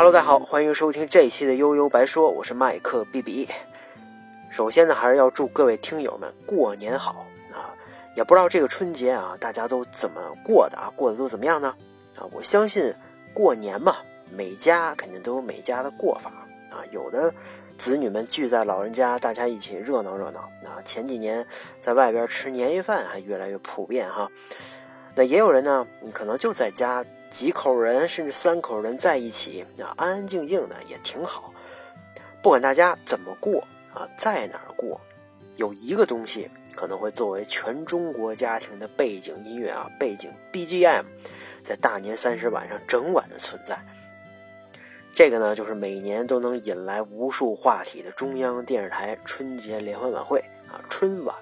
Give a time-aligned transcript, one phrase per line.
[0.00, 3.46] Hello，大家好，欢迎收听这一期的悠悠白说，我是麦克 B B。
[4.48, 7.68] 首先呢，还是要祝各位听友们过年好啊！
[8.16, 10.90] 也不知道这个春节啊，大家都怎么过的啊？
[10.96, 11.76] 过得都怎么样呢？
[12.16, 12.94] 啊，我相信
[13.34, 13.96] 过年嘛，
[14.34, 16.30] 每家肯定都有每家的过法
[16.70, 16.80] 啊。
[16.92, 17.30] 有的
[17.76, 20.80] 子女们聚在老人家，大家一起热闹热闹啊。
[20.82, 21.46] 前几年
[21.78, 24.30] 在外边吃年夜饭还越来越普遍哈。
[25.14, 27.04] 那也有人呢，你可能就在家。
[27.30, 31.54] 几口人甚至三口人在一起，啊，安安静静的也挺好。
[32.42, 33.62] 不管大家怎么过
[33.94, 35.00] 啊，在哪儿过，
[35.56, 41.04] 有一个东西可能会作为全中国家庭的背景音乐啊，背景 BGM，
[41.62, 43.78] 在大年三十晚上整晚的存在。
[45.14, 51.36] 这个呢，就是每年都能引来无数话题的中央电视台春节联欢晚会啊，春晚。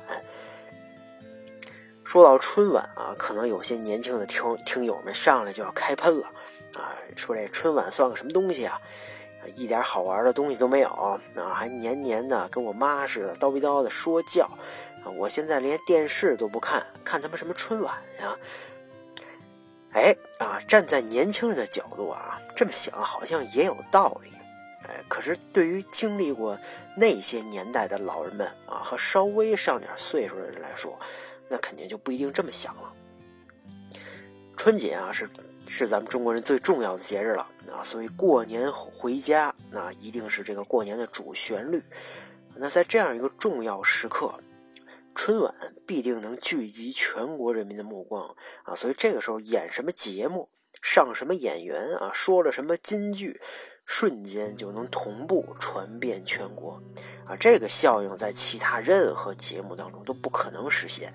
[2.09, 6.27] 说到春晚啊，可能有些年轻的听听友们上来就要开喷了，
[6.75, 8.81] 啊，说这春晚算个什么东西啊，
[9.55, 14.47] 一点好玩的东西都没有，啊，还年年的跟我妈似的叨逼叨的说教，
[15.05, 18.35] 啊，我现在连电视都不看，看他妈什么春晚呀？
[19.93, 24.31] 哎，啊，站在年轻人的角度啊，这么想好像也有道理，
[24.89, 26.59] 哎，可是对于经历过
[26.97, 30.99] 那些年代的老人们啊，和稍微上点岁数的人来说。
[31.49, 32.93] 那肯定就不一定这么想了。
[34.57, 35.29] 春节啊，是
[35.69, 41.83] 是咱们中国人最重要的节日了啊，所以过年回家那一定是这个过年的主旋律。
[42.57, 44.35] 那在这样一个重要时刻，
[45.15, 45.55] 春晚
[45.87, 50.49] 必定能聚集全国人民的目光啊，所以这个时候演什么节目，
[50.83, 53.41] 上什么演员啊，说了什么金句，
[53.89, 56.81] 瞬间就能同步传遍全国。
[57.25, 61.13] 啊，这个效应在其他任何节目当中都不可能实现，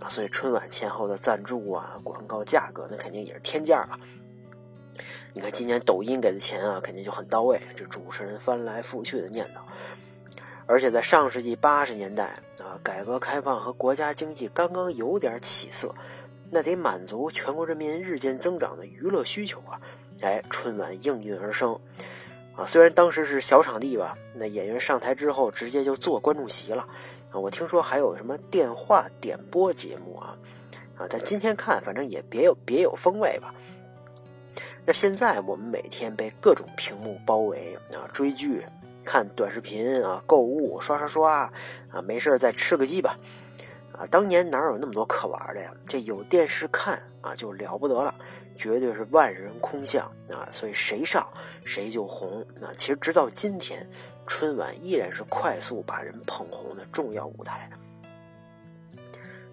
[0.00, 3.98] 啊，所以春晚前后的赞助啊、广告价格那肯定也是天价了。
[5.32, 9.60] 你看今年抖音给的钱啊，肯定就很到位，这主持人翻来覆去的念叨。
[10.66, 15.94] 而且在上世纪八十年代啊，改革开放和国家经济刚刚有点起色，
[16.54, 19.80] 那得满足全国人民日渐增长的娱乐需求啊，
[20.20, 21.80] 哎，春晚应运而生。
[22.54, 26.86] 啊，虽然当时是小场地吧，那演员上台之后直接就坐观众席了。
[27.30, 30.36] 啊，我听说还有什么电话点播节目啊，
[30.98, 33.54] 啊，但今天看反正也别有别有风味吧。
[34.84, 38.62] 那现在我们每天被各种屏幕包围啊，追剧、
[39.02, 41.50] 看短视频啊、购物、刷刷刷
[41.90, 43.18] 啊，没事再吃个鸡吧。
[44.10, 45.72] 当年哪有那么多可玩的呀？
[45.84, 48.14] 这有电视看啊，就了不得了，
[48.56, 50.48] 绝对是万人空巷啊！
[50.50, 51.26] 所以谁上
[51.64, 52.44] 谁就红。
[52.60, 53.88] 那其实直到今天，
[54.26, 57.70] 春晚依然是快速把人捧红的重要舞台。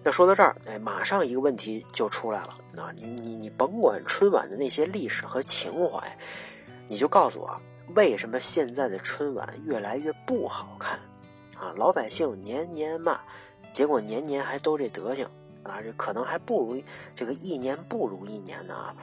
[0.02, 2.90] 那说到这儿，哎，马上一个问题就出来了啊！
[2.96, 6.16] 你你你甭管春晚的那些历史和情怀，
[6.88, 7.60] 你就告诉我，
[7.94, 10.98] 为什么现在的春晚越来越不好看
[11.54, 11.72] 啊？
[11.76, 13.20] 老百姓年年骂。
[13.72, 15.26] 结果年年还都这德行
[15.62, 16.82] 啊，这可能还不如
[17.14, 18.94] 这个一年不如一年呢。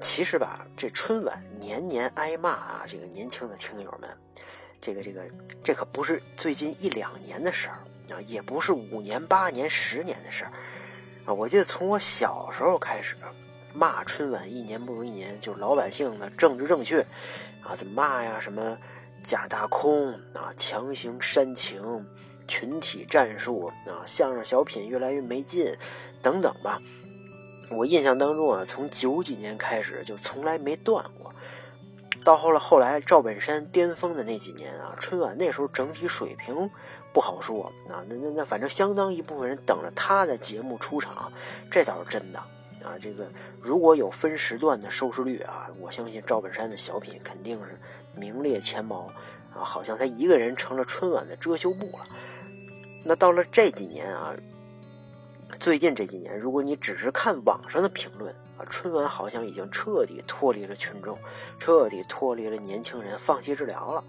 [0.00, 4.08] 其实吧，这春晚年年挨骂啊，这个年轻的听友们，
[4.80, 5.22] 这个这个
[5.62, 7.78] 这可不是最近一两年的事儿
[8.14, 10.52] 啊，也不是五年八年十年的事儿
[11.26, 11.34] 啊。
[11.34, 13.16] 我记得从我小时候开始
[13.74, 17.04] 骂春晚一年不如一年，就是老百姓的政治正确
[17.62, 18.38] 啊，怎么骂呀？
[18.38, 18.78] 什么
[19.24, 22.06] 假大空啊，强行煽情。
[22.48, 25.72] 群体战术啊，相声小品越来越没劲，
[26.20, 26.80] 等等吧。
[27.70, 31.30] 我印象当中啊，从九几年开始就从来没断过。
[32.24, 36.68] 到后来，后来赵本山巅峰的那几年啊，春晚那时候整体水平
[37.12, 38.02] 不好说啊。
[38.08, 41.30] 那那那，反正相当一部分人等着他的节目出场，
[41.70, 42.96] 这倒是真的啊。
[43.00, 43.30] 这个
[43.60, 47.78] 如果有分时段的收视率啊，我相信赵本山的小品肯定是
[48.14, 49.10] 名列前茅
[49.54, 49.62] 啊。
[49.62, 52.06] 好像他一个人成了春晚的遮羞布了。
[53.04, 54.34] 那到了这几年啊，
[55.58, 61.18] 最近这几年，如果你只是看网上的评论啊，春晚好像已经彻底脱离了群众，
[61.58, 64.04] 彻底脱离了年轻人，放弃治疗了。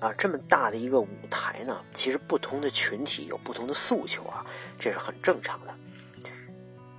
[0.00, 4.46] 啊，这么大的一个舞台呢，其实不同的群体有不同的诉求啊，
[4.78, 5.74] 这是很正常的。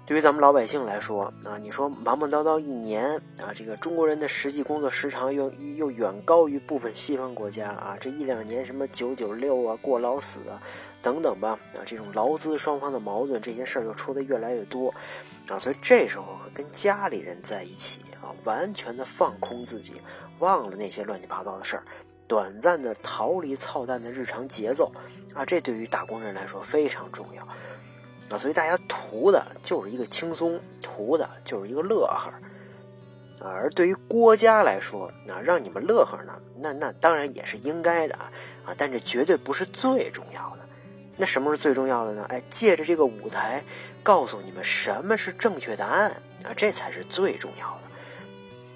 [0.10, 10.60] 对于咱们老百姓来说啊，你说忙忙叨叨一年啊，这个中国人的实际工作时长又又远高于部分西方国家啊，这一两年什么九九六啊、过劳死啊
[11.00, 14.92] 等等吧啊，这种劳资双方的矛盾，这些事儿又出的越来越多
[15.48, 20.02] 啊，所以这时候跟家里人在一起啊，完全的放空自己，
[20.40, 21.84] 忘了那些乱七八糟的事儿，
[22.28, 24.92] 短暂的逃离操蛋的日常节奏
[25.36, 27.48] 啊，这对于打工人来说非常重要。
[28.30, 32.32] 啊，所以大家图的就是一个轻松，图的就是一个乐呵，
[33.42, 38.32] 而对于国家来说，啊，让你们乐呵呢，那那当然也是应该的啊，
[38.66, 40.60] 啊，但这绝对不是最重要的。
[41.18, 42.26] 那什么是最重要的呢？
[42.30, 43.64] 哎，借着这个舞台，
[44.04, 46.12] 告诉你们什么是正确答案
[46.44, 47.82] 啊，这才是最重要的。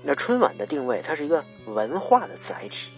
[0.03, 2.91] 那春晚的定位，它是一个文化的载体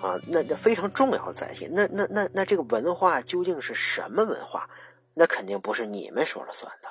[0.00, 1.66] 啊，那那非常重要的载体。
[1.72, 4.68] 那那那那这个文化究竟是什么文化？
[5.18, 6.88] 那肯定不是你们说了算的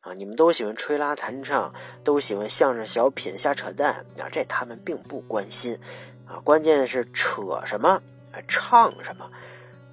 [0.00, 0.12] 啊！
[0.12, 1.72] 你们都喜欢吹拉弹唱，
[2.02, 5.78] 都喜欢相声小品瞎扯淡啊，这他们并不关心
[6.26, 6.40] 啊。
[6.42, 8.02] 关键是扯什么，
[8.48, 9.30] 唱什么，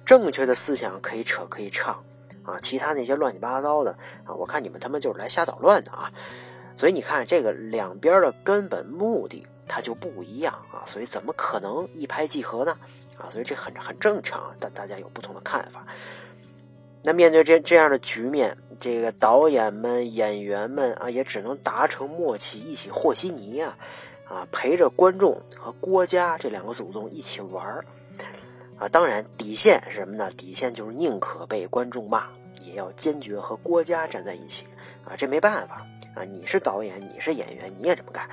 [0.04, 2.04] 正确的思想可以扯可以唱
[2.42, 3.92] 啊，其他那些乱七八糟的
[4.24, 6.12] 啊，我看你们他妈就是来瞎捣乱的啊！
[6.76, 12.76] 所以你看这个两边的根本目的它就不一样啊，所以怎么可能一拍即合呢？
[13.16, 15.86] 啊，所以这很很正常，但大家有不同的看法。
[17.06, 23.78] 那面对这这样的局面，这个导演们、演员们啊，也只能达成默契，一起和稀泥啊，
[24.28, 27.84] 啊，陪着观众和郭家这两个祖宗一起玩儿
[28.76, 28.88] 啊。
[28.88, 30.28] 当然，底线是什么呢？
[30.32, 32.26] 底线就是宁可被观众骂，
[32.64, 34.64] 也要坚决和郭家站在一起
[35.04, 35.14] 啊。
[35.16, 35.86] 这没办法
[36.16, 38.28] 啊，你是导演，你是演员，你也这么干。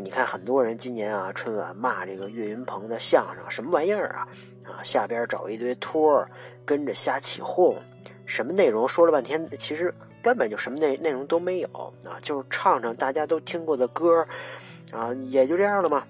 [0.00, 4.28] 你看，很多人今年啊，春晚骂这个岳云鹏的相声什么玩意儿啊？
[4.64, 6.30] 啊，下边找一堆托儿
[6.64, 7.76] 跟着瞎起哄，
[8.24, 9.92] 什么内容说了半天，其实
[10.22, 11.68] 根本就什么内内容都没有
[12.06, 14.24] 啊，就是唱唱大家都听过的歌
[14.92, 16.04] 啊，也就这样了嘛。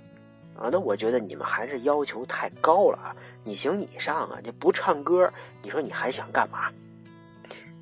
[0.58, 3.17] 啊，那我觉得你们还是要求太高了啊！
[3.44, 5.32] 你行你上啊，你不唱歌，
[5.62, 6.70] 你说你还想干嘛？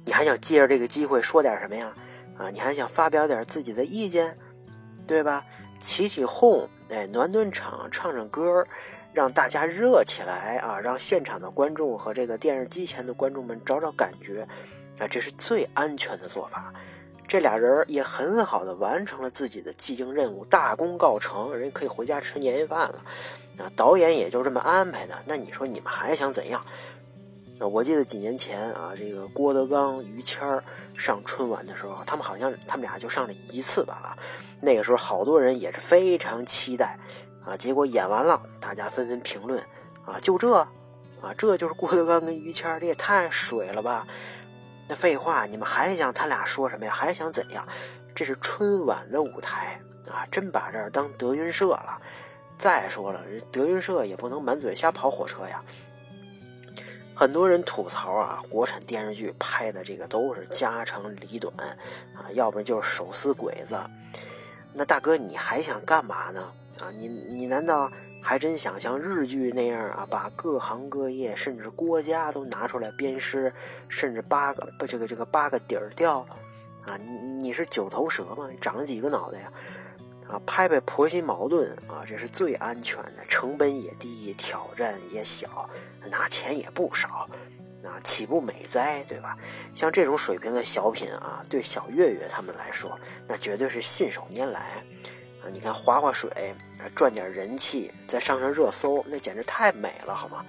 [0.04, 1.92] 你还想借着这个机会说点什么呀？
[2.36, 4.36] 啊，你还想发表点自己的意见，
[5.06, 5.42] 对吧？
[5.80, 8.64] 起起哄，哎，暖暖场，唱唱歌，
[9.12, 10.78] 让大家热起来啊！
[10.78, 14.46] 让现场的观众和这个电视机前的观众们找找感觉，
[14.98, 16.72] 啊，这是最安全的做法。
[17.28, 23.02] 这俩人也很好的完成了自己的既定任务，大功告成，人可以回家吃年夜饭了。
[23.58, 25.14] 啊，导演也就这么安排的。
[25.24, 26.64] 那你说你们还想怎样？
[27.58, 30.62] 我记得几年前啊，这个郭德纲、于谦儿
[30.94, 34.18] 上春晚的时候，他们好像他们俩就上了一次吧啊。
[34.60, 36.98] 那个时候好多人也是非常期待
[37.44, 39.58] 啊，结果演完了，大家纷纷评论
[40.04, 40.68] 啊，就这啊，
[41.38, 44.06] 这就是郭德纲跟于谦儿，这也太水了吧？
[44.86, 46.92] 那废话，你们还想他俩说什么呀？
[46.92, 47.66] 还想怎样？
[48.14, 49.80] 这是春晚的舞台
[50.10, 52.00] 啊，真把这儿当德云社了。
[52.58, 55.62] 再说了，德云社也不能满嘴瞎跑火车呀。
[57.18, 61.50] 很多人吐槽啊，国产电视剧拍的这个都是家长里短
[62.14, 63.74] 啊，要不然就是手撕鬼子。
[64.74, 66.52] 那大哥，你还想干嘛呢？
[66.78, 67.90] 啊，你你难道
[68.22, 73.50] 还真想像日剧那样啊，把各行各业甚至国家都拿出来鞭尸，
[73.88, 76.18] 甚至八个不这个这个八个底儿掉
[76.84, 76.98] 啊？
[76.98, 78.46] 你你是九头蛇吗？
[78.60, 79.50] 长了几个脑袋呀？
[80.44, 85.68] 拍拍婆媳矛盾啊，这是最安全的，成本也低，挑战也小，
[86.10, 87.28] 拿钱也不少，
[87.84, 89.36] 啊，岂不美哉，对吧？
[89.74, 94.60] 像这种水平的小品啊，对小岳岳他们来说，那绝对是信手拈来
[95.42, 95.48] 啊！
[95.52, 96.54] 你看划划水，
[96.94, 100.44] 赚点人气，再上上热搜，那简直太美了，好吗？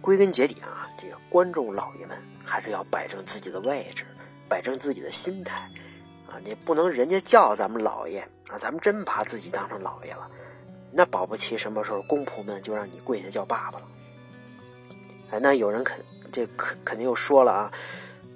[0.00, 4.06] 归根结底啊，这个观众老爷们还是要摆正自己的位置，
[4.48, 5.68] 摆正自己的心态。
[6.30, 10.30] 啊，你不能人家叫咱们老爷啊，咱们真把自己当成老爷了，
[10.92, 13.86] 那保不齐什么时候公仆们就让你跪下叫爸爸了。
[15.30, 15.98] 哎，那有人肯
[16.30, 17.72] 这肯肯定又说了啊，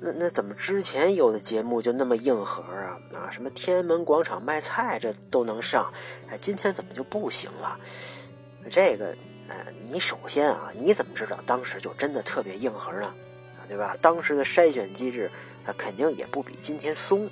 [0.00, 3.30] 那那怎么之前有的节目就那么硬核啊啊？
[3.30, 5.92] 什么天安门广场卖菜这都能上，
[6.30, 7.78] 哎，今天怎么就不行了？
[8.70, 9.14] 这个，
[9.48, 13.12] 呃，你首先啊，你怎么知道当时就真的特别硬核呢？
[13.68, 13.96] 对吧？
[14.02, 15.30] 当时的筛选机制
[15.64, 17.30] 啊，肯定也不比今天松。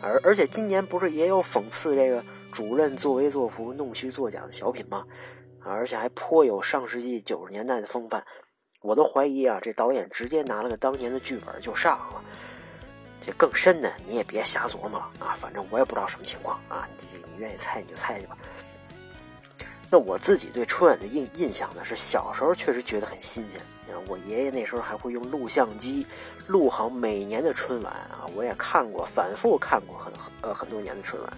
[0.00, 5.04] 而而且今年不是也有讽刺这个主任作威作福、弄虚作假的小品吗？
[5.64, 8.24] 而且还颇有上世纪九十年代的风范。
[8.80, 12.22] 我都怀疑啊，这导演直接拿了个当年的剧本就上了。
[13.20, 15.36] 这更深的你也别瞎琢磨了啊！
[15.40, 16.88] 反正我也不知道什么情况啊！
[16.96, 18.38] 你你愿意猜你就猜去吧。
[19.90, 23.60] 那我自己对春晚的印印象呢，是小时候确实觉得很新鲜
[23.94, 23.98] 啊。
[24.06, 26.06] 我爷爷那时候还会用录像机
[26.46, 31.32] 录好每年的春晚啊，我也看过，反复看过很很呃很多年的春晚。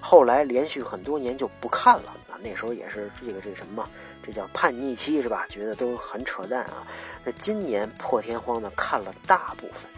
[0.00, 3.88] 后来连续很多年就不看了啊，那时候也是这个这个什么，
[4.22, 5.46] 这叫叛逆期是吧？
[5.48, 6.86] 觉得都很扯淡啊。
[7.24, 9.90] 那今年破天荒的看了大部分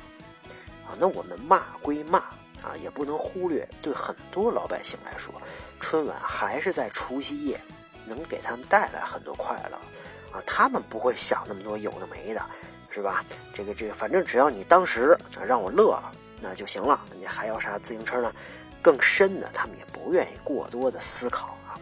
[0.87, 2.23] 啊，那我们骂归骂
[2.65, 5.35] 啊，也不能忽略对很多老百姓来说，
[5.81, 7.61] 春晚还是在除夕夜
[8.07, 9.77] 能给他们带来很多快乐。
[10.37, 12.45] 啊，他们不会想那么多有的没的，
[12.91, 13.25] 是吧？
[13.55, 17.01] 这个这个，反正只要你当时啊让我乐了，那就行了。
[17.17, 18.33] 你还要啥自行车呢？
[18.83, 21.79] 更深的，他们也不愿意过多的思考啊。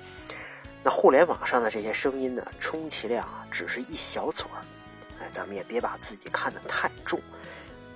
[0.85, 4.61] 那互联网上的这些声音呢，充其量啊只是一小撮儿，
[5.21, 7.19] 哎，咱们也别把自己看得太重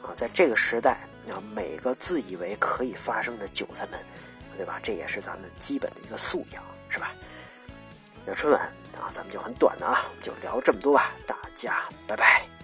[0.02, 0.14] 啊。
[0.16, 4.00] 在这个时代，啊，每个自以为可以发生的韭菜们，
[4.56, 4.80] 对吧？
[4.82, 7.12] 这也是咱们基本的一个素养，是吧？
[8.24, 8.60] 那春晚
[8.98, 12.55] 啊，咱们就很短的啊，就聊这么多吧，大家拜拜。